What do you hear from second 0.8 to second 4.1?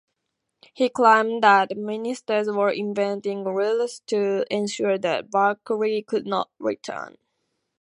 claimed that ministers were inventing rules